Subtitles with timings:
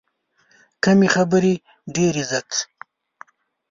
[0.83, 1.53] کمې خبرې،
[1.95, 2.49] ډېر عزت.